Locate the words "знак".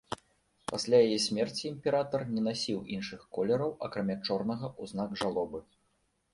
4.97-5.09